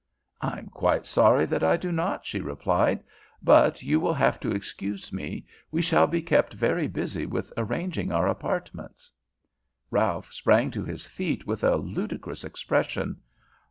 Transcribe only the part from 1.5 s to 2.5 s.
I do not," she